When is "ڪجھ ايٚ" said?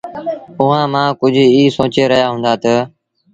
1.19-1.73